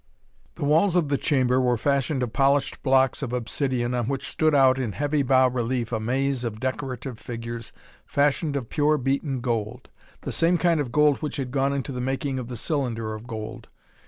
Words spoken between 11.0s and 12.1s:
which had gone into the